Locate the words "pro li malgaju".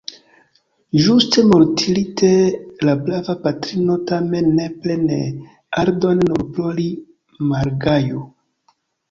6.57-8.27